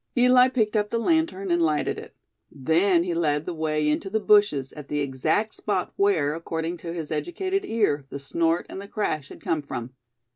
Eli 0.17 0.47
picked 0.47 0.75
up 0.75 0.89
the 0.89 0.97
lantern, 0.97 1.51
and 1.51 1.61
lighted 1.61 1.99
it. 1.99 2.15
Then 2.49 3.03
he 3.03 3.13
led 3.13 3.45
the 3.45 3.53
way 3.53 3.87
into 3.87 4.09
the 4.09 4.19
bushes 4.19 4.73
at 4.73 4.87
the 4.87 4.99
exact 4.99 5.53
spot 5.53 5.93
where, 5.95 6.33
according 6.33 6.77
to 6.77 6.91
his 6.91 7.11
educated 7.11 7.65
ear, 7.65 8.07
the 8.09 8.17
snort 8.17 8.65
and 8.67 8.81
the 8.81 8.87
crash 8.87 9.29
had 9.29 9.41
come 9.43 9.61
from. 9.61 9.91